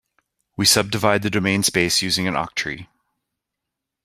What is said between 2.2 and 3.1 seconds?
an octree.